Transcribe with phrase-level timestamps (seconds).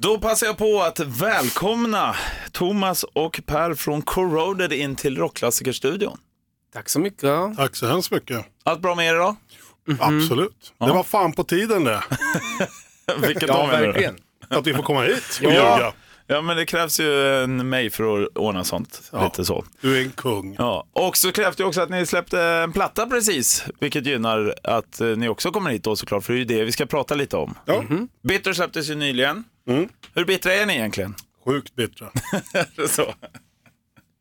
[0.00, 2.16] Då passar jag på att välkomna
[2.52, 6.18] Thomas och Per från Corroded in till Rockklassikerstudion.
[6.72, 7.56] Tack så mycket.
[7.56, 8.46] Tack så hemskt mycket.
[8.64, 9.36] Allt bra med er idag?
[10.00, 10.72] Absolut.
[10.78, 12.02] Det var fan på tiden det.
[13.26, 13.86] Vilket Ja, dag menar du?
[13.86, 14.16] verkligen.
[14.48, 15.76] Att vi får komma hit och Ja.
[15.76, 15.92] ljuga.
[16.30, 19.02] Ja, men det krävs ju en mig för att ordna sånt.
[19.12, 19.24] Ja.
[19.24, 19.64] Lite så.
[19.80, 20.54] Du är en kung.
[20.58, 20.86] Ja.
[20.92, 25.06] Och så krävs det också att ni släppte en platta precis, vilket gynnar att eh,
[25.08, 27.36] ni också kommer hit då såklart, för det är ju det vi ska prata lite
[27.36, 27.54] om.
[27.64, 27.84] Ja.
[28.22, 29.44] Bitter släpptes ju nyligen.
[29.68, 29.88] Mm.
[30.14, 31.14] Hur bittra är ni egentligen?
[31.44, 32.10] Sjukt bittra.
[32.88, 33.14] så.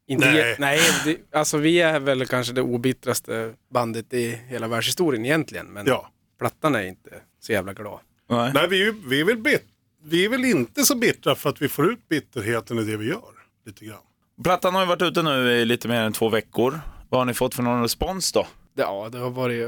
[0.09, 0.55] Inte Nej.
[0.59, 5.65] nej, det, alltså vi är väl kanske det obittraste bandet i hela världshistorien egentligen.
[5.67, 6.09] Men Ja.
[6.39, 7.09] plattan är inte
[7.41, 7.99] så jävla glad.
[8.29, 8.51] Nej.
[8.53, 9.63] Nej, vi, är ju- vi, är väl bit,
[10.09, 13.07] vi är väl inte så bittra för att vi får ut bitterheten i det vi
[13.07, 13.21] gör.
[13.65, 13.97] Lite grann.
[14.43, 16.79] Plattan har ju varit ute nu i lite mer än två veckor.
[17.09, 18.47] Vad har ni fått för någon respons då?
[18.75, 19.65] Ja, det har varit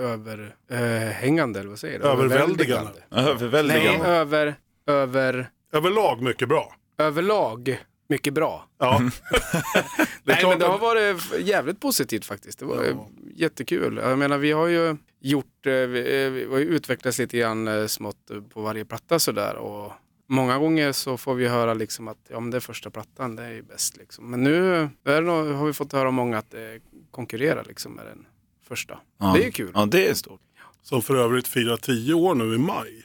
[0.70, 2.06] överhängande, eller vad säger du?
[2.06, 2.92] Överväldigande.
[3.10, 4.08] Nej, Överväldigande.
[4.08, 4.56] över,
[4.88, 6.76] över, Överlag mycket bra.
[6.98, 7.78] överlag
[8.10, 8.66] mycket bra.
[8.80, 9.00] Ja.
[10.24, 12.60] Nej, men det har varit jävligt positivt faktiskt.
[12.60, 12.96] Det var eh,
[13.36, 14.00] jättekul.
[14.04, 17.68] Jag menar, vi har ju gjort, eh, vi, eh, vi har ju utvecklats lite grann
[17.68, 19.56] eh, smått eh, på varje platta sådär.
[19.56, 19.92] Och
[20.30, 23.44] många gånger så får vi höra liksom att ja, men det är första plattan, det
[23.44, 23.98] är ju bäst.
[23.98, 24.32] Liksom.
[24.32, 26.80] Men nu är det nog, har vi fått höra många att det
[27.12, 28.26] konkurrerar liksom med den
[28.68, 29.00] första.
[29.20, 29.34] Ja.
[29.36, 29.72] Det är ju kul.
[29.74, 30.42] Ja, det är stort.
[30.82, 33.04] Som för övrigt firar tio år nu i maj.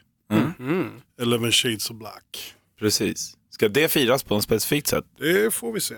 [0.58, 0.90] Mm.
[1.20, 2.54] Eleven Shades of Black.
[2.78, 3.36] Precis.
[3.50, 5.04] Ska det firas på ett specifikt sätt?
[5.18, 5.94] Det får vi se.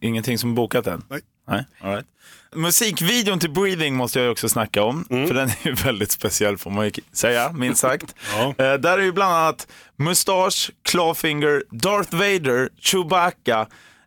[0.00, 1.04] Ingenting som bokat än?
[1.10, 1.20] Nej.
[1.48, 2.06] Nej, all right.
[2.54, 6.70] Musikvideon till Breathing måste jag också snacka om, för den är ju väldigt speciell får
[6.70, 8.14] man ju säga, minst sagt.
[8.36, 8.64] Ja.
[8.64, 13.66] Eh, där är ju bland annat Mustache, Clawfinger, Darth Vader, Chewbacca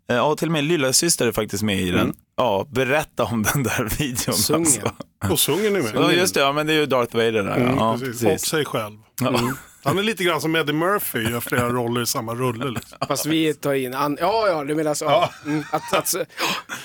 [0.10, 2.14] eh, och till och med lilla syster är faktiskt med i den.
[2.38, 4.36] Ja, berätta om den där videon.
[4.36, 4.66] Sungen.
[4.66, 4.92] Alltså.
[5.32, 5.92] Och sjunger ni med.
[5.96, 7.58] Ja, just det, ja, men det är ju Darth Vader där.
[7.58, 8.22] Mm, ja, precis.
[8.22, 8.44] precis.
[8.44, 8.96] Och sig själv.
[9.22, 9.58] Mm.
[9.86, 12.70] Han är lite grann som Eddie Murphy, gör flera roller i samma rulle.
[12.70, 12.98] Liksom.
[13.08, 15.06] Fast vi tar in, an, ja ja du menar så.
[15.06, 15.32] Ja.
[15.46, 16.28] Mm, att, att, att,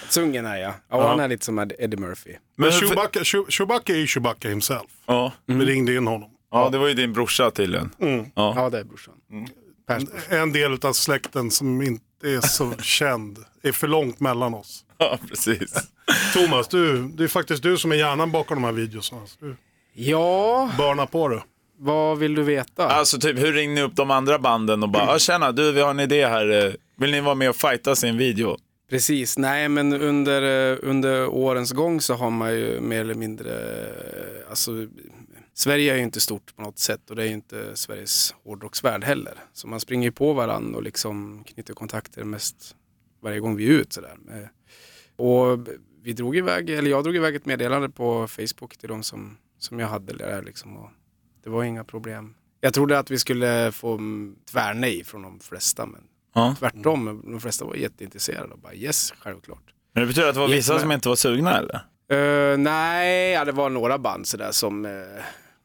[0.09, 0.75] sungen är ja.
[0.91, 2.31] Ja, han är lite som Ed- Eddie Murphy.
[2.57, 4.91] Men Chewbacca, Chew- Chewbacca är ju Chewbacca himself.
[5.07, 5.33] Ja.
[5.47, 6.31] Vi ringde in honom.
[6.51, 7.91] ja, det var ju din brorsa tydligen.
[8.35, 8.53] Ja.
[8.57, 9.15] Ja det är brorsan.
[9.87, 10.35] Brorsa.
[10.37, 13.39] En del av släkten som inte är så känd.
[13.63, 14.85] är för långt mellan oss.
[14.99, 15.89] ja, precis.
[16.35, 19.21] Thomas, du, det är faktiskt du som är hjärnan bakom de här videorna.
[19.41, 19.57] Du
[19.95, 21.43] Ja, börnar på det.
[21.81, 22.89] Vad vill du veta?
[22.89, 25.81] Alltså typ, hur ringde ni upp de andra banden och bara, ah, tjena du, vi
[25.81, 26.67] har en idé här.
[26.67, 28.57] eh, Vill ni vara med och fightas i en video?
[28.91, 33.51] Precis, nej men under, eh, under årens gång så har man ju mer eller mindre,
[33.51, 34.71] eh, alltså
[35.55, 39.05] Sverige är ju inte stort på något sätt och det är ju inte Sveriges hårdrocksvärld
[39.05, 39.35] heller.
[39.53, 42.77] Så man springer ju på varandra och liksom knyter kontakter mest
[43.23, 44.17] varje gång vi är ute sådär.
[45.17, 45.59] Och
[46.03, 49.79] vi drog iväg, eller jag drog iväg ett meddelande på Facebook till de som, som
[49.79, 50.77] jag hade där liksom.
[50.77, 50.91] Och
[51.45, 52.35] det var inga problem.
[52.61, 56.01] Jag trodde att vi skulle få mm, tvärnej från de flesta men
[56.35, 56.55] Ja.
[56.59, 59.63] tvärtom, de flesta var jätteintresserade och bara yes, självklart.
[59.95, 61.81] Men det betyder att det var Yes, vissa men- som inte var sugna eller?
[62.53, 64.81] Eh, nej, ja, det var några band sådär som,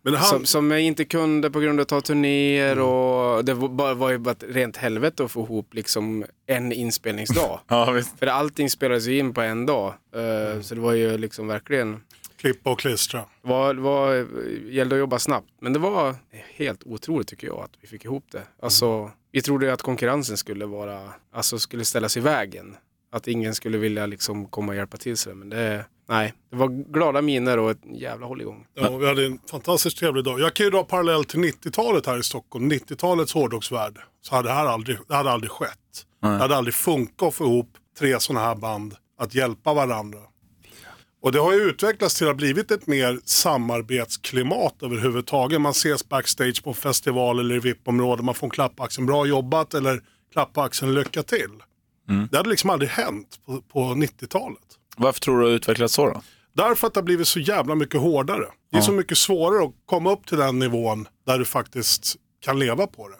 [0.03, 4.17] Men han, som, som inte kunde på grund av turnéer och det var, var ju
[4.17, 7.59] bara ett rent helvete att få ihop liksom en inspelningsdag.
[7.67, 8.19] Ja, visst.
[8.19, 9.93] För allting spelades ju in på en dag.
[10.15, 12.01] Eh, Så det var ju liksom verkligen,
[12.45, 13.19] klippa och klistra.
[13.19, 14.27] det var, var,
[14.69, 15.47] gällde att jobba snabbt.
[15.61, 16.15] Men det var
[16.55, 18.41] helt otroligt tycker jag att vi fick ihop det.
[18.61, 22.75] Alltså, vi trodde ju att konkurrensen skulle vara, alltså skulle ställas i vägen.
[23.11, 25.35] Att ingen skulle vilja liksom komma och hjälpa till sig.
[25.35, 28.65] Men det, nej, det var glada miner och ett jävla hålligång.
[28.73, 30.39] Ja, vi hade en fantastiskt trevlig dag.
[30.39, 32.71] Jag kan ju dra parallell till 90-talet här i Stockholm.
[32.71, 33.97] 90-talets hårdrocksvärld.
[34.21, 36.05] Så hade det här aldrig, det hade aldrig skett.
[36.21, 37.69] Det hade aldrig funkat att få ihop
[37.99, 40.19] tre sådana här band att hjälpa varandra.
[41.25, 45.61] Och det har ju utvecklats till att ha blivit ett mer samarbetsklimat överhuvudtaget.
[45.61, 48.23] Man ses backstage på festival eller i VIP-område.
[48.23, 50.01] Man får en klapp på axeln, bra jobbat eller
[50.33, 51.49] klapp på axeln, lycka till.
[52.31, 54.59] Det hade liksom aldrig hänt på, på 90-talet.
[54.97, 56.21] Varför tror du det har utvecklats så då?
[56.53, 58.45] Därför att det har blivit så jävla mycket hårdare.
[58.71, 62.59] Det är så mycket svårare att komma upp till den nivån där du faktiskt kan
[62.59, 63.17] leva på det.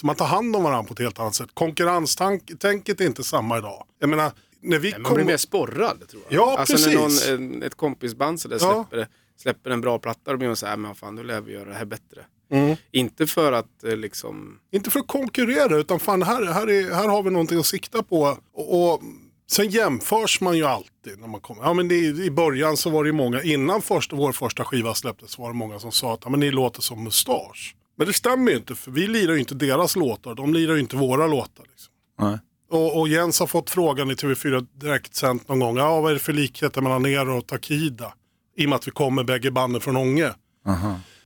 [0.00, 1.50] Så man tar hand om varandra på ett helt annat sätt.
[1.54, 3.86] Konkurrenstänket är inte samma idag.
[3.98, 4.32] Jag menar,
[4.64, 5.14] när vi Man kom...
[5.14, 6.40] blir mer sporrad tror jag.
[6.40, 6.94] Ja, alltså precis.
[6.94, 8.86] när någon, en, ett kompisband så där Ja.
[8.90, 11.52] släpper, släpper en bra platta då blir man så här, men fan nu lär vi
[11.52, 12.24] göra det här bättre.
[12.50, 12.76] Mm.
[12.92, 17.08] Inte för att eh, liksom, Inte för att konkurrera utan fan här, här, är, här
[17.08, 18.38] har vi någonting att sikta på.
[18.54, 19.02] Och, och
[19.50, 21.62] sen jämförs man ju alltid när man kommer.
[21.62, 24.94] Ja, men det, I början så var det ju många, innan första, vår första skiva
[24.94, 27.76] släpptes så var det många som sa att ja, men ni låter som mustasch.
[27.96, 30.80] Men det stämmer ju inte för vi lirar ju inte deras låtar, de lirar ju
[30.80, 31.64] inte våra låtar.
[31.70, 31.92] Liksom.
[32.20, 32.38] Nej.
[32.74, 35.76] Och, och Jens har fått frågan i TV4 direktsänt någon gång.
[35.76, 38.12] Ja, vad är det för likheter mellan er och Takida?
[38.56, 40.30] I och med att vi kommer bägge banden från Ånge.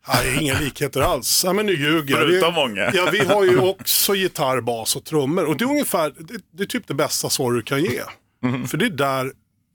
[0.09, 1.43] Nej, inga likheter alls.
[1.45, 2.17] Ja, men nu ljuger.
[2.17, 2.91] Förutom Vi- många.
[2.95, 5.45] Ja, vi har ju också gitarr, bas och trummor.
[5.45, 8.01] Och det är ungefär, det, det är typ det bästa svar du kan ge.
[8.43, 8.67] Mhm.
[8.69, 9.33] För det är där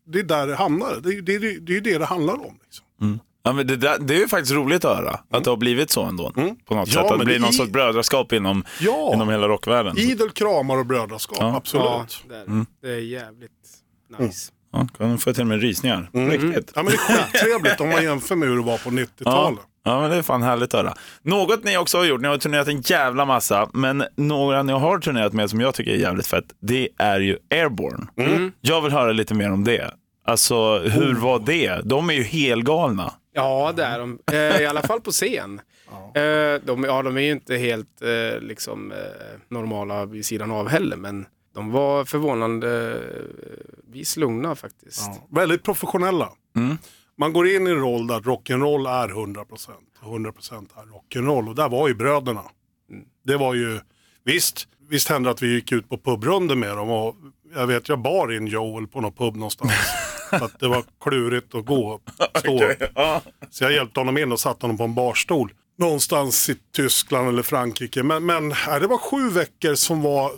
[0.07, 0.99] det, är där det hamnar.
[1.03, 2.57] Det, är- det, är- det är det det handlar om.
[2.63, 2.85] Liksom.
[3.43, 5.91] Ja, men det, där, det är ju faktiskt roligt att höra att det har blivit
[5.91, 6.31] så ändå.
[6.31, 7.11] På något Ja, sätt.
[7.11, 9.11] Att det blir det någon i- sorts brödraskap inom, Ja.
[9.13, 9.97] inom hela rockvärlden.
[9.97, 11.55] Idel kramar och brödraskap, Ja.
[11.55, 11.85] absolut.
[11.85, 13.51] Ja, det är, det är jävligt
[14.19, 14.51] nice.
[14.73, 16.09] Ja, kan få till och med rysningar.
[16.13, 16.71] Riktigt.
[16.75, 19.59] Ja, men det är skittrevligt om man jämför med hur det var på 90-talet.
[19.85, 20.93] Ja, men det är fan härligt att höra.
[21.21, 24.99] Något ni också har gjort, ni har turnerat en jävla massa, men några ni har
[24.99, 28.07] turnerat med som jag tycker är jävligt fett, det är ju Airborne.
[28.61, 29.91] Jag vill höra lite mer om det.
[30.25, 31.81] Alltså, hur var det?
[31.83, 33.13] De är ju helgalna.
[33.33, 34.19] Ja, det är de.
[34.31, 35.61] Eh, I alla fall på scen.
[36.15, 38.93] Eh, de, ja, de är ju inte helt eh, liksom,
[39.47, 45.01] normala vid sidan av heller, men de var förvånandevis lugna faktiskt.
[45.05, 46.29] Ja, väldigt professionella.
[46.55, 46.77] Mm.
[47.17, 49.69] Man går in i en roll där rock'n'roll är 100%.
[50.01, 51.49] och 100% är rock'n'roll.
[51.49, 52.43] Och där var ju bröderna.
[53.25, 53.79] Det var ju,
[54.23, 56.89] visst, visst hände att vi gick ut på pubrunder med dem.
[56.89, 57.15] Och
[57.55, 59.71] jag vet, jag bar in Joel på någon pub någonstans.
[60.41, 62.09] att det var klurigt att gå upp,
[62.39, 62.83] stå upp.
[63.49, 65.53] Så jag hjälpte honom in och satte honom på en barstol.
[65.77, 68.03] Någonstans i Tyskland eller Frankrike.
[68.03, 70.31] Men, men nej, det var sju veckor som var...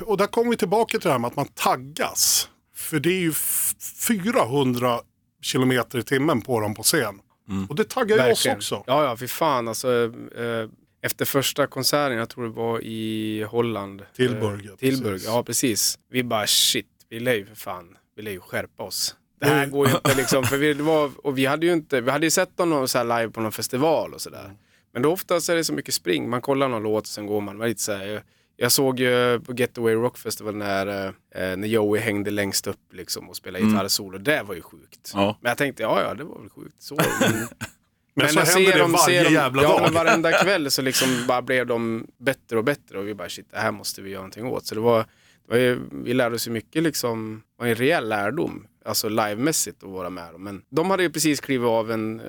[0.00, 2.48] Och där kommer vi tillbaka till det här med att man taggas.
[2.76, 3.72] För det är ju f-
[4.08, 5.00] 400
[5.42, 7.20] kilometer i timmen på dem på scen.
[7.68, 8.84] Och det taggar ju oss också.
[8.86, 9.68] Ja, ja, fy fan.
[9.68, 10.04] Alltså,
[10.36, 10.68] eh,
[11.02, 14.02] efter första konserten, jag tror det var i Holland.
[14.16, 14.76] Tilburg, Eh, ja,
[15.10, 15.24] precis.
[15.26, 15.98] ja precis.
[16.10, 19.16] Vi bara shit, vi lär ju för fan, vi lär ju skärpa oss.
[19.44, 19.70] Det här Mm.
[19.70, 22.30] går ju inte liksom, för vi, var, och vi hade ju inte, vi hade ju
[22.30, 24.52] sett dem så live på någon festival och sådär.
[24.92, 27.40] Men då oftast är det så mycket spring, man kollar någon låt och sen går
[27.40, 27.58] man.
[27.58, 28.22] Lite så här, jag,
[28.56, 31.12] jag såg ju på Getaway Rock Festival när, eh,
[31.56, 34.18] när Joey hängde längst upp liksom och spelade gitarrsolo.
[34.18, 35.10] Det var ju sjukt.
[35.14, 35.38] Ja.
[35.40, 36.94] Men jag tänkte, ja ja, det var väl sjukt så.
[38.16, 39.82] Men, Men, så händer ser det dem- varje dem- jävla ja, dag.
[39.82, 43.46] men varenda kväll så liksom bara blev de bättre och bättre och vi bara shit,
[43.50, 44.66] det här måste vi göra någonting åt.
[44.66, 45.06] Så det var, det
[45.50, 49.84] var ju, vi lärde oss ju mycket liksom, det var en rejäl lärdom, alltså livemässigt
[49.84, 50.44] att vara med dem.
[50.44, 52.26] Men de hade ju precis klivit av en eh,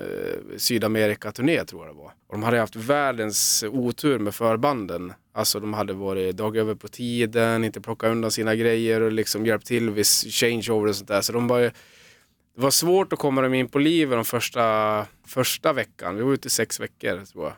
[0.56, 2.12] Sydamerika-turné tror jag det var.
[2.26, 5.12] Och de hade haft världens otur med förbanden.
[5.34, 9.46] Alltså de hade varit dag över på tiden, inte plockat undan sina grejer och liksom
[9.46, 11.20] hjälpt till vid changeover och sånt där.
[11.20, 11.70] Så de var ju,
[12.56, 16.16] det var svårt att komma dem in på livet de första, första veckan.
[16.16, 17.54] Vi var ute i sex veckor tror jag.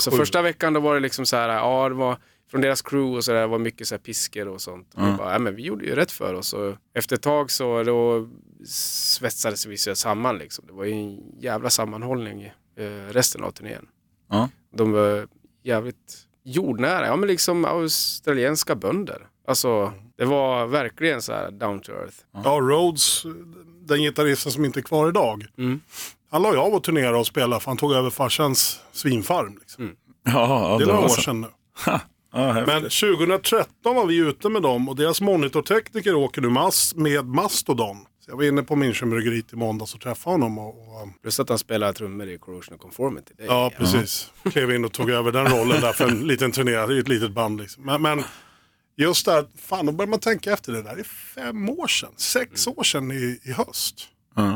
[0.00, 0.16] Så Sju.
[0.16, 2.16] första veckan då var det liksom så här, ja det var
[2.50, 4.94] från deras crew och så där, det var mycket så här piskor och sånt.
[4.94, 6.52] Och vi bara, ja men vi gjorde ju rätt för oss.
[6.52, 8.28] Och efter ett tag så då
[8.66, 10.64] svetsades vi så samman liksom.
[10.66, 12.42] Det var ju en jävla sammanhållning
[12.76, 13.86] eh, resten av turnén.
[14.30, 14.48] Ja.
[14.76, 15.26] De var
[15.62, 19.26] jävligt jordnära, ja men liksom australienska bönder.
[19.46, 22.16] Alltså det var verkligen så här down to earth.
[22.44, 23.22] Ja, Rhodes,
[23.86, 25.46] den gitarristen som inte är kvar idag.
[25.58, 25.80] Mm.
[26.30, 29.58] Han la ju av att turnera och spela för han tog över farsans svinfarm.
[29.60, 29.96] Liksom.
[30.24, 31.48] Ja, ja, Det är några år sedan nu.
[32.32, 32.66] Häftigt.
[32.66, 37.96] Men 2013 var vi ute med dem och deras monitortekniker åker nu mas med Mastodon.
[38.24, 40.58] Så jag var inne på Münchenbryggeriet i måndags och träffade honom.
[40.58, 43.34] Och, och, Plus att han spelar trummor i Corrosion of Conformity.
[43.38, 44.30] Ja, precis.
[44.52, 46.72] Klev in och tog över den rollen där för en liten turné.
[46.72, 47.84] Det är ju ett litet band liksom.
[47.84, 48.24] Men, men
[48.96, 50.94] just där, fan då börjar man tänka efter det där.
[50.94, 51.04] Det är
[51.34, 54.08] fem år sedan, sex år sedan i, i höst.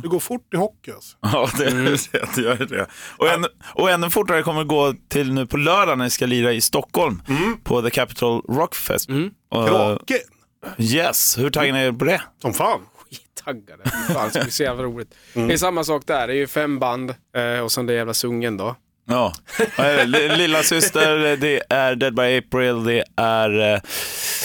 [0.02, 1.16] Det går fort i hockey alltså.
[1.20, 1.64] Ja, det,
[2.34, 2.86] det gör det.
[3.16, 6.26] Och, ännu, och ännu fortare kommer det gå till nu på lördag när ni ska
[6.26, 7.22] lira i Stockholm
[7.64, 9.08] på The Capital Rock Fest.
[9.50, 10.16] Och, Kraken,
[10.78, 12.22] yes, hur taggade ni er på det?
[12.42, 12.80] som fan.
[13.10, 13.82] Skittaggade.
[14.12, 15.14] Fan, det ska bli så jävla roligt.
[15.34, 16.26] Det är samma sak där.
[16.26, 18.76] Det är ju fem band eh, och sen det jävla sungen då.
[19.08, 19.32] Ja,
[20.04, 23.80] Li- Lilla syster, det är Dead by April, det är eh,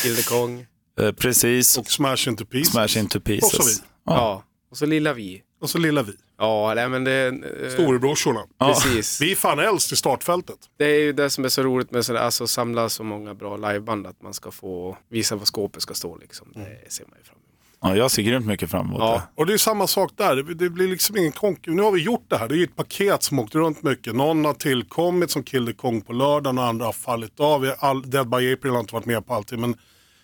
[0.02, 0.66] Kill the Kong.
[1.02, 2.72] eh, precis Och Smash Into Pieces.
[2.72, 3.54] Smash Into Pieces.
[3.60, 3.86] Och så vi.
[4.06, 4.44] Ja.
[4.72, 5.42] Och så Lilla Vi.
[5.62, 6.14] Och så lilla vi.
[6.38, 7.28] Ja, nej, men det...
[7.28, 8.40] Eh, Storebrorsorna.
[8.60, 9.22] Precis.
[9.22, 10.58] Vi är fan äldst i startfältet.
[10.78, 13.58] Det är ju det som är så roligt med sådär, alltså samla så många bra
[13.58, 16.48] liveband att man ska få visa var skåpet ska stå liksom.
[16.54, 17.46] Det ser man ju fram emot.
[17.82, 19.14] Ja, jag ser grymt mycket fram emot Ja.
[19.14, 19.42] det.
[19.42, 20.36] Och det är samma sak där.
[20.36, 21.68] Det, det blir liksom ingen konk.
[21.68, 22.48] Nu har vi gjort det här.
[22.48, 24.16] Det är ju ett paket som åkt runt mycket.
[24.16, 27.62] Någon har tillkommit som Kill the Kong på lördagen och andra har fallit av.
[27.62, 29.62] Vi har All, Dead by April har inte varit med på allting.
[29.62, 29.76] Men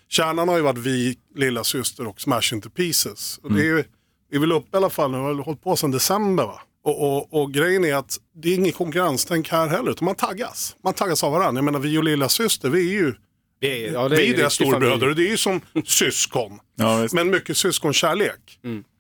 [0.10, 3.40] kärnan har ju varit vi, lilla syster och Smash Into Pieces.
[3.44, 3.84] Och det är ju,
[4.32, 5.18] är väl uppe i alla fall nu.
[5.18, 6.62] Vi har hållit på sedan december va.
[6.84, 9.92] Och, och, och grejen är att det är inget konkurrenstänk här heller.
[9.92, 10.76] Utan man taggas.
[10.84, 11.58] Man taggas av varandra.
[11.58, 13.14] Jag menar vi och lilla syster vi är ju
[13.62, 16.60] Det är, ja, det vi är deras storebröder och det är ju som syskon.
[16.76, 17.08] Ja.
[17.12, 18.60] Men mycket syskonkärlek.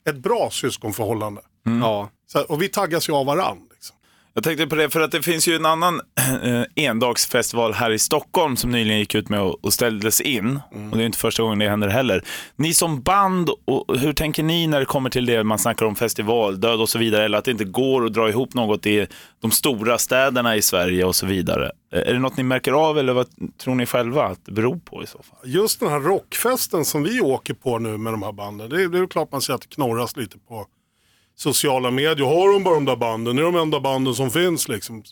[0.10, 1.42] Ett bra syskonförhållande.
[1.64, 2.10] Ja.
[2.28, 3.75] Så, och vi taggas ju av varandra.
[4.38, 6.02] Jag tänkte på det, för att det finns ju en annan
[6.44, 10.60] eh, endagsfestival här i Stockholm som nyligen gick ut med och, och ställdes in.
[10.74, 10.92] Mm.
[10.92, 12.24] Och det är inte första gången det händer heller.
[12.56, 15.96] Ni som band, och hur tänker ni när det kommer till det man snackar om
[15.96, 19.08] festivaldöd och så vidare, eller att det inte går att dra ihop något i
[19.42, 21.72] de stora städerna i Sverige och så vidare.
[21.94, 23.28] Eh, Är det något ni märker av eller vad
[23.58, 25.40] tror ni själva att det beror på i så fall?
[25.44, 28.70] Just den här rockfesten som vi åker på nu med de här banden.
[28.70, 30.66] Det är, det är klart man ser att det knorras lite på
[31.36, 32.26] sociala medier.
[32.26, 33.36] Har de bara de där banden?
[33.36, 35.04] Det är de enda banden som finns liksom.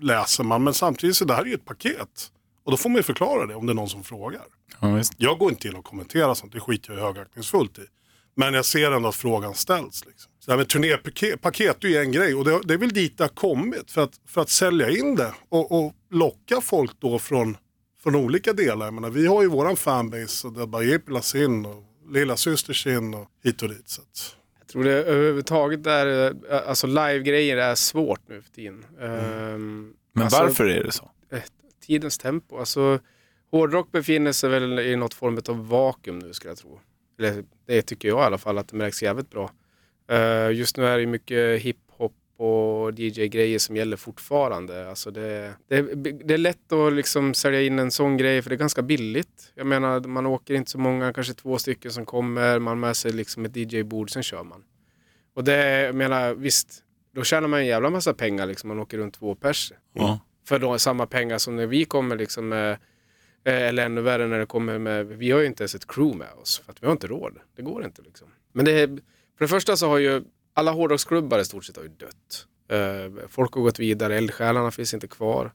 [0.00, 0.64] Läser man.
[0.64, 2.30] Men samtidigt så det här är ju ett paket.
[2.64, 4.42] Och då får man ju förklara det om det är någon som frågar.
[4.80, 5.02] Ja.
[5.16, 7.82] Jag går inte in och kommenterar sånt, det skiter jag högaktningsfullt i.
[8.34, 10.04] Men jag ser ändå att frågan ställs.
[10.06, 10.32] Liksom.
[10.40, 12.92] Så det här med turnépaket paket är ju en grej och det, det är väl
[12.92, 16.90] dit det har kommit för att, för att sälja in det och, och locka folk
[17.00, 17.56] då från,
[18.02, 18.86] från olika delar.
[18.86, 22.72] Jag menar, vi har ju våran fanbase och är bara Jepila sin och Lilla Syster
[22.72, 23.88] sin och hit och dit.
[23.88, 24.36] Så att,
[24.70, 28.84] tror det överhuvudtaget är, eh, alltså live-grejer är svårt nu för tiden.
[29.00, 31.10] Ehm, Men alltså, varför är det så?
[31.32, 31.42] eh,
[31.86, 32.58] Tidens tempo.
[32.58, 32.98] Alltså,
[33.50, 36.80] hårdrock befinner sig väl i något form av vakuum nu skulle jag tro.
[37.18, 39.50] Eller det tycker jag i alla fall att det märks jävligt bra.
[40.10, 41.89] Eh, just nu är det mycket hiphop
[42.40, 44.88] och DJ-grejer som gäller fortfarande.
[44.88, 45.82] Alltså det, det,
[46.24, 49.52] det är lätt att liksom sälja in en sån grej för det är ganska billigt.
[49.54, 52.96] Jag menar man åker inte så många, kanske två stycken som kommer, man har med
[52.96, 54.64] sig liksom ett DJ-bord, sen kör man.
[55.34, 56.82] Och det, jag menar visst,
[57.14, 60.20] då tjänar man en jävla massa pengar liksom, man åker runt två pers Ja.
[60.48, 62.70] för då samma pengar som när vi kommer liksom med,
[63.44, 66.18] eh, eller ännu värre när det kommer med, vi har ju inte ens ett crew
[66.18, 67.38] med oss för att vi har inte råd.
[67.56, 68.28] Det går inte liksom.
[68.52, 68.86] Men det
[69.38, 70.22] för det första så har ju
[70.54, 72.46] alla hårdrocksklubbar i stort sett har ju dött.
[72.68, 75.52] Eh, folk har gått vidare, eldsjälarna finns inte kvar.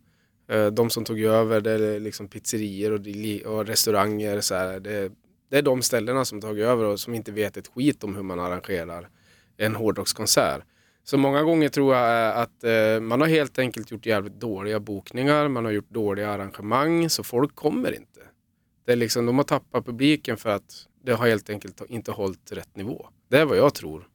[0.47, 4.41] Eh, de som tog över det är liksom pizzerior och, och restauranger.
[4.41, 5.11] Så här, det,
[5.49, 8.23] det är de ställena som tagit över och som inte vet ett skit om hur
[8.23, 9.09] man arrangerar
[9.57, 10.61] en hårdrockskonsert.
[11.03, 14.79] Så många gånger tror jag eh, att eh, man har helt enkelt gjort jävligt dåliga
[14.79, 18.21] bokningar, man har gjort dåliga arrangemang, så folk kommer inte.
[18.85, 22.51] Det är liksom, de har tappat publiken för att det har helt enkelt inte hållit
[22.51, 23.07] rätt nivå.
[23.29, 24.07] Det är vad jag tror.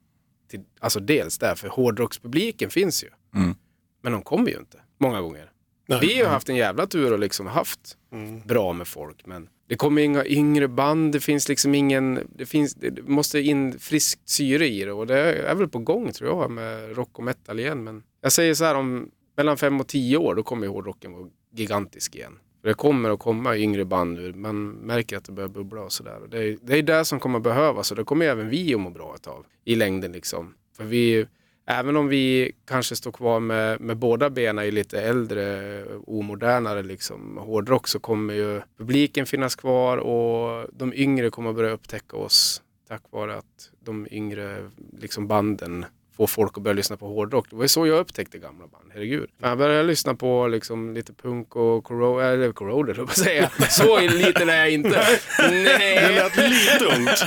[0.50, 3.09] Till, alltså dels därför, hårdrockspubliken finns ju.
[3.35, 3.54] Mm.
[4.02, 5.50] Men de kommer ju inte, många gånger.
[5.88, 5.99] Nej.
[6.00, 8.40] Vi har ju haft en jävla tur och liksom haft Mm.
[8.40, 9.26] bra med folk.
[9.26, 13.78] Men det kommer inga yngre band, det finns liksom ingen, det, finns, det måste in
[13.78, 17.25] friskt syre i det och det är väl på gång tror jag med rock och
[17.25, 17.85] metal igen.
[17.85, 21.12] Men jag säger så här om mellan fem och tio år då kommer ju hårdrocken
[21.12, 22.38] vara gigantisk igen.
[22.61, 25.93] För det kommer att komma yngre band nu, man märker att det börjar bubbla och
[25.93, 26.21] sådär.
[26.29, 28.90] Det är, det är det som kommer behövas och det kommer även vi att må
[28.90, 30.55] bra av i längden liksom.
[30.76, 31.26] För vi,
[31.67, 37.37] även om vi kanske står kvar med, med båda benen i lite äldre, omodernare liksom,
[37.37, 43.02] hårdrock så kommer ju publiken finnas kvar och de yngre kommer börja upptäcka oss tack
[43.11, 45.85] vare att de yngre liksom, banden
[46.21, 47.50] får folk att börja lyssna på hårdrock.
[47.50, 49.31] Det var ju så jag upptäckte gamla band, herregud.
[49.43, 53.50] Jag började lyssna på liksom, lite punk och corro- eller corroder, höll jag på säga.
[53.71, 55.03] Så liten är jag inte.
[55.39, 55.97] Nej.
[55.97, 57.25] Det lät lite ungt.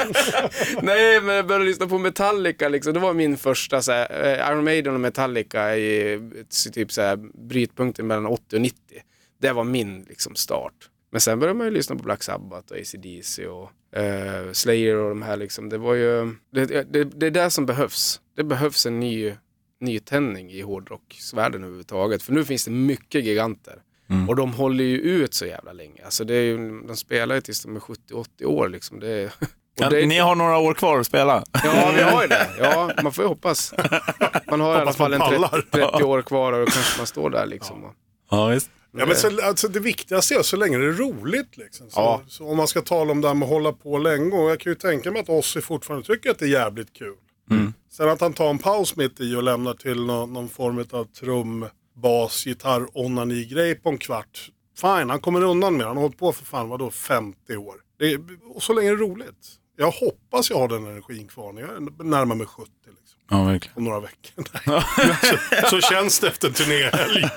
[0.81, 2.93] Nej, men jag började lyssna på Metallica liksom.
[2.93, 6.19] Det var min första så här, eh, Iron Maiden och Metallica i
[6.73, 8.77] typ så här, brytpunkten mellan 80 och 90.
[9.41, 10.73] Det var min liksom start.
[11.11, 15.09] Men sen började man ju lyssna på Black Sabbath och AC/DC och eh, Slayer och
[15.09, 15.69] de här liksom.
[15.69, 18.19] Det var ju, det, det, det är det som behövs.
[18.35, 19.33] Det behövs en ny
[19.79, 22.23] nytändning i hårdrocksvärlden överhuvudtaget.
[22.23, 23.75] För nu finns det mycket giganter.
[24.29, 26.01] Och de håller ju ut så jävla länge.
[26.05, 28.99] Alltså det är ju, de spelar ju tills de är 70-80 år liksom.
[28.99, 29.33] Det är,
[29.75, 31.43] Ja, och det, Ni har några år kvar att spela.
[31.63, 32.47] Ja, vi har ju det.
[32.59, 33.73] Ja, man får ju hoppas.
[34.49, 35.65] Man har i alla Hoppas fall en 30, pallar.
[35.91, 37.83] 30 år kvar och då kanske man står där liksom.
[37.83, 37.93] och-
[38.31, 38.69] Ja, visst.
[38.97, 41.57] Ja, men så, alltså, det viktigaste är så länge det är roligt.
[41.57, 41.89] Liksom.
[41.89, 42.21] Så, Ja.
[42.27, 44.35] så om man ska tala om det här med att hålla på länge.
[44.35, 47.15] Och jag kan ju tänka mig att Ossi fortfarande tycker att det är jävligt kul.
[47.91, 51.05] Sen att han tar en paus mitt i och lämnar till någon, någon form av
[51.05, 54.49] trum, bas, gitarr, onani-grej på en kvart.
[54.81, 55.87] Fine, han kommer undan med.
[55.87, 57.75] Han har hållit på för fan, vadå, 50 år.
[57.99, 58.19] Det är,
[58.55, 59.47] och så länge det är roligt.
[59.77, 62.71] Jag hoppas jag har den energin kvar när jag närmar mig 70.
[62.85, 63.77] Liksom, Ja, verkligen.
[63.77, 64.43] om några veckor.
[65.69, 67.29] Så, så känns det efter turnéhelg.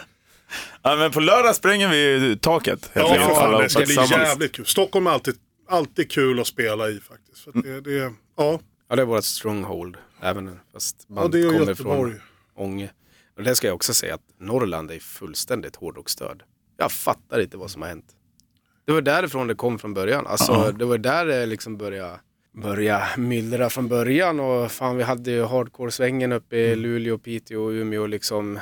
[0.82, 2.90] Ja, men på lördag spränger vi taket.
[2.92, 4.66] Ja, för fan, det ska bli jävligt kul.
[4.66, 5.34] Stockholm är alltid,
[5.68, 7.44] alltid kul att spela i faktiskt.
[7.44, 9.96] För att det, det, ja, Ja, det är vårt stronghold.
[10.20, 12.12] Även fast ja, det är ju kommer Göteborg.
[12.12, 12.20] från
[12.64, 12.90] Ånge.
[13.36, 16.42] Och det ska jag också säga att Norrland är fullständigt hårdrocksstöd.
[16.76, 18.16] Jag fattar inte vad som har hänt.
[18.84, 20.26] Det var därifrån det kom från början.
[20.26, 22.20] Alltså, Det var där det liksom började,
[22.52, 24.40] började myllra från början.
[24.40, 28.06] Och fan, vi hade ju hardcore-svängen uppe i Luleå, Piteå och Umeå.
[28.06, 28.58] Liksom.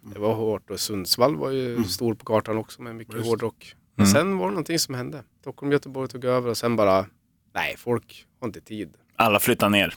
[0.00, 3.26] Det var hårt och Sundsvall var ju stor på kartan också med mycket Just.
[3.26, 3.74] hårdrock.
[3.94, 5.24] Men sen var det någonting som hände.
[5.40, 7.06] Stockholm, Göteborg tog över och sen bara,
[7.54, 8.96] nej, folk har inte tid.
[9.16, 9.94] Alla flyttar ner.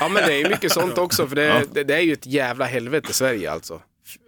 [0.00, 2.26] Ja men det är ju mycket sånt också för det, det, det är ju ett
[2.26, 3.80] jävla helvete Sverige alltså.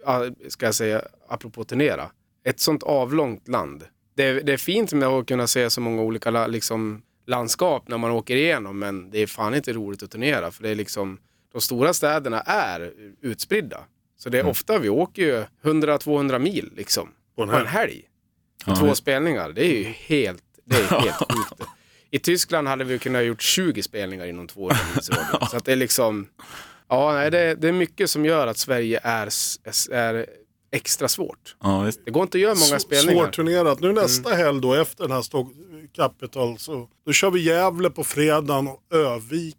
[0.05, 2.09] ja, ska jag säga, apropå turnera,
[2.45, 3.83] ett sånt avlångt land.
[4.15, 7.97] Det, är- det är fint med att kunna se så många olika liksom, landskap när
[7.97, 11.17] man åker igenom, men det är fan inte roligt att turnera, för det är liksom,
[11.53, 12.91] de stora städerna är
[13.21, 13.77] utspridda.
[14.17, 18.01] Så det är ofta, vi åker ju 100-200 mil liksom, På en helg.
[18.65, 21.69] Ja, Två spelningar, det är ju helt, det är helt sjukt.
[22.13, 25.01] I Tyskland hade vi kunnat gjort 20 spelningar inom två radie.
[25.51, 26.27] Så att det är liksom,
[26.89, 30.25] ja nej, det, det är mycket som gör att Sverige är, s- är
[30.71, 31.55] extra svårt.
[31.63, 31.91] Ja.
[32.05, 33.23] Det går inte att göra många spelningar.
[33.23, 33.79] Svårturnerat.
[33.79, 35.47] Nu nästa helg då efter den här Stock
[35.95, 39.57] Capital så då kör vi Gävle på fredagen och Övik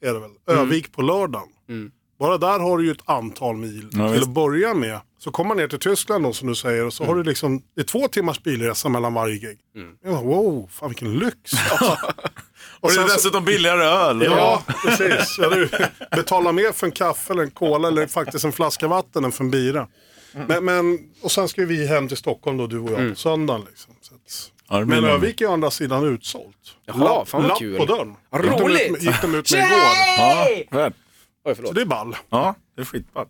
[0.00, 0.30] är det väl?
[0.46, 1.48] Övik på lördagen.
[1.68, 1.90] Mm.
[2.18, 5.00] Bara där har du ju ett antal mil Ja, till att börja med.
[5.18, 7.62] Så kommer man ner till Tyskland då som du säger och så har du liksom,
[7.74, 9.58] det är två timmars bilresa mellan varje gig.
[10.04, 11.34] Jag bara, wow, fan vilken lyx.
[12.80, 14.22] Och det sen är så- dessutom billigare öl.
[14.24, 15.38] Ja, precis.
[15.38, 15.68] Ja, du
[16.16, 19.44] betalar mer för en kaffe eller en cola eller faktiskt en flaska vatten än för
[19.44, 19.86] en bira.
[20.48, 23.64] Men, men, och sen ska vi hem till Stockholm då, du och jag, på söndagen.
[23.68, 23.94] Liksom.
[24.00, 26.56] Så att, Ja, det men Övik är å andra sidan utsålt.
[26.86, 27.78] Jaha, fan vad lapp kul.
[27.78, 28.14] på dörren.
[28.30, 28.90] Vad Gick de ut roligt.
[28.92, 29.78] med- Gick de ut med igår.
[30.70, 30.90] Ja,
[31.48, 31.74] Oj, Så förlåt.
[31.74, 32.16] det är ball.
[32.30, 33.26] Ja, det är skitball.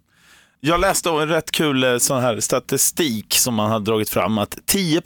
[0.60, 4.58] Jag läste en rätt kul eh, sån här statistik som man har dragit fram att
[4.66, 5.02] 10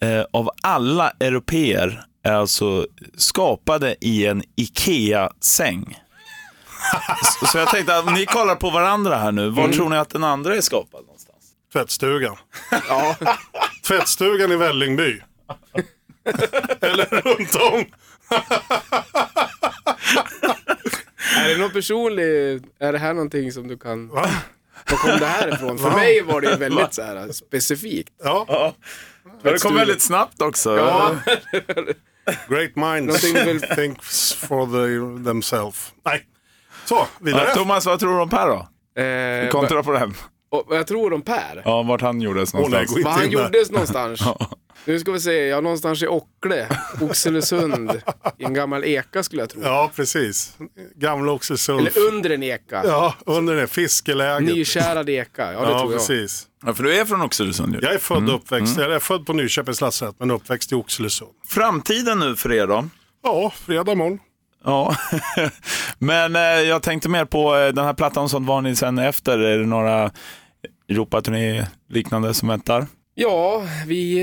[0.00, 2.86] eh, av alla europeer är alltså
[3.16, 5.98] skapade i en IKEA-säng.
[7.40, 10.10] Så- Så jag tänkte att ni kollar på varandra här nu, var tror ni att
[10.10, 11.36] den andra är skapad någonstans?
[11.72, 12.36] Tvättstugan.
[12.88, 13.16] Ja,
[13.86, 15.20] Tvättstugan i Vällingby.
[16.80, 17.84] eller runt om.
[21.38, 22.24] Är det någon personlig,
[22.78, 24.30] är det här någonting som du kan, Va?
[24.90, 25.78] var kom det här ifrån?
[25.78, 25.96] För Va?
[25.96, 28.12] mig var det väldigt så här specifikt.
[28.24, 28.74] Ja, Ja,
[29.42, 30.76] men det kom väldigt snabbt också.
[30.76, 31.16] Ja,
[32.48, 33.20] great minds
[33.74, 35.92] thinks for the, themselves.
[36.04, 36.26] Nej.
[36.84, 37.44] Så, vidare.
[37.48, 38.68] Ja, Thomas, vad tror du om Per då?
[39.02, 40.10] eh, Kontra på den.
[40.10, 40.16] och,
[40.50, 41.62] och jag tror om Per.
[41.64, 43.04] Ja, vart han gjordes någonstans.
[43.04, 44.20] Vad han gjordes någonstans.
[44.84, 46.66] Nu ska vi se, ja någonstans i Ockle,
[47.00, 48.02] Oxelösund,
[48.38, 49.60] i en gammal eka skulle jag tro.
[49.64, 50.56] Ja, precis.
[50.96, 51.80] Gamla Oxelösund.
[51.80, 52.82] Eller under en eka.
[52.84, 53.66] Ja, under det.
[53.66, 54.54] Fiskeläget.
[54.54, 56.00] Nykärad eka, ja det Ja, tror jag.
[56.00, 56.46] precis.
[56.66, 57.80] Ja, för du är från Oxelösund ju.
[57.82, 61.30] Jag är född och uppväxt, jag är född på Nyköpings lasarett men uppväxt i Oxelösund.
[61.48, 62.84] Framtiden nu för er då?
[63.22, 64.18] Ja, fredag morgon.
[64.64, 64.96] Ja,
[65.98, 69.38] men eh, jag tänkte mer på eh, den här plattan som var ni sen efter.
[69.38, 70.10] Är det några
[70.90, 72.86] Europaturné liknande som väntar?
[73.14, 74.18] Ja, vi,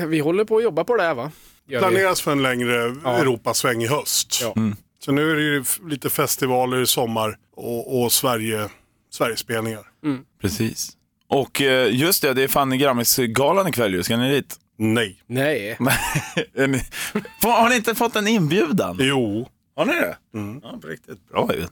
[0.00, 1.30] eh, vi håller på att jobba på det här va?
[1.68, 1.86] Gör vi.
[1.86, 3.18] Planeras för en längre Ja.
[3.18, 4.38] Europasväng i höst.
[4.42, 4.54] Ja.
[5.04, 8.68] Så nu är det ju lite festivaler i sommar och, och Sverige,
[9.10, 9.82] Sverigespelningar.
[10.40, 10.90] Precis.
[11.28, 14.02] Och eh, just det, det är fan Grammisgalan ikväll ju.
[14.02, 14.56] Ska ni dit?
[14.78, 15.22] Nej.
[15.26, 15.76] Nej.
[16.68, 16.82] Ni-
[17.42, 18.96] Har ni inte fått en inbjudan?
[19.00, 20.16] Jo, Har ni det?
[20.62, 21.28] Ja, på riktigt.
[21.28, 21.64] Bra ju.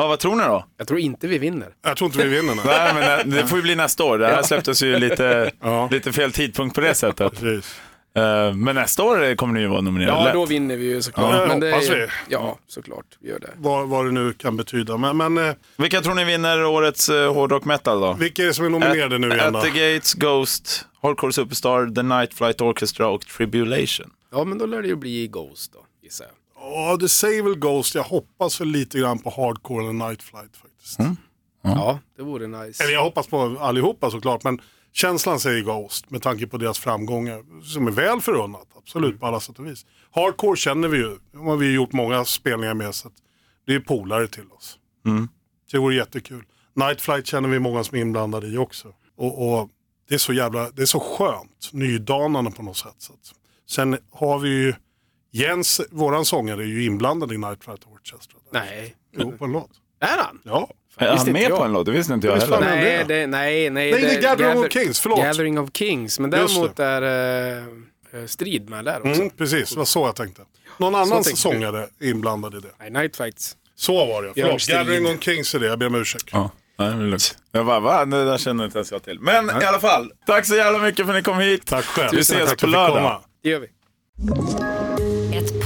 [0.00, 0.64] Ja, vad tror ni då?
[0.78, 1.68] Jag tror inte vi vinner.
[1.82, 2.60] jag tror inte vi vinner nu.
[2.64, 4.18] Nej, men det- det får ju bli nästa år.
[4.18, 5.88] Det här släpptes ju lite, Ja.
[5.90, 7.40] lite fel tidpunkt på det sättet.
[7.40, 7.80] Precis.
[8.16, 10.18] Eh, Men nästa år kommer ni ju vara nominerade.
[10.18, 10.34] Ja, lätt.
[10.34, 11.34] då vinner vi ju såklart.
[11.34, 12.06] Ja, men det hoppas är, vi.
[12.28, 13.04] Ja, såklart.
[13.20, 13.50] Vi gör det.
[13.56, 14.96] Vad, vad det nu kan betyda.
[14.96, 18.12] Men, men eh, Vilka tror ni vinner årets uh, hårdrock metal då?
[18.12, 19.60] vilka är det som är nominerade nu igen At då?
[19.62, 24.10] the Gates, Ghost, Hardcore Superstar, The Night Flight Orchestra och Tribulation.
[24.32, 26.32] Ja, men då lär det ju bli Ghost då, gissar jag.
[26.60, 27.94] Ja, det säger väl Ghost.
[27.94, 30.98] Jag hoppas väl lite grann på Hardcore eller Night Flight faktiskt.
[31.62, 32.84] Ja, det vore nice.
[32.84, 34.60] Eller jag hoppas på allihopa såklart, men
[34.92, 37.62] känslan säger Ghost med tanke på deras framgångar.
[37.64, 39.86] Som är väl förunnat, absolut på alla sätt och vis.
[40.10, 43.14] Hardcore känner vi ju, de har vi gjort många spelningar med, så att
[43.66, 44.78] det är polare till oss.
[45.70, 46.44] Så det vore jättekul.
[46.74, 48.88] Night Flight känner vi många som är inblandade i också.
[49.16, 49.70] Och, och
[50.08, 52.94] det är så jävla, det är så skönt, nydanande på något sätt.
[52.98, 53.32] Så att,
[53.70, 54.74] sen har vi ju,
[55.32, 58.38] Jens, våran sångare, är ju inblandad i Night Flight Orchestra.
[58.52, 58.94] Nej.
[59.16, 59.70] Jo, på en låt.
[60.00, 60.40] Är han?
[60.44, 60.70] Ja.
[60.96, 61.58] Är han med jag.
[61.58, 61.86] på en låt?
[61.86, 62.60] Det visste inte jag heller.
[62.60, 63.14] Nej, det?
[63.14, 63.92] det, nej, nej.
[63.92, 65.18] Nej, det är Gathering of Kings, förlåt.
[65.18, 67.02] Gathering of Kings, men däremot är
[68.14, 69.20] eh, strid med där också.
[69.22, 70.42] Mm, precis, det var så jag tänkte.
[70.78, 71.36] Någon annan tänkte du.
[71.36, 72.68] sångare är inblandad i det.
[72.78, 73.56] Nej, Night Fights.
[73.76, 74.32] Så var det.
[74.34, 74.66] Förlåt.
[74.66, 76.28] Gathering on Kings är det, jag ber om ursäkt.
[76.32, 77.38] Ja, nej, det är lugnt.
[77.52, 78.04] Jag bara, va?
[78.04, 79.20] Det där känner inte ens jag till.
[79.20, 81.66] Men i alla fall, tack så jävla mycket för att ni kom hit.
[81.66, 82.10] Tack själv.
[82.12, 83.22] Vi ses Tack på lördag.
[83.42, 83.66] Det gör vi.